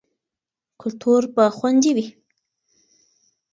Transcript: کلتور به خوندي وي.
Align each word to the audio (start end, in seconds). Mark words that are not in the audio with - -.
کلتور 0.81 1.21
به 1.35 1.45
خوندي 1.57 1.91
وي. 1.95 2.07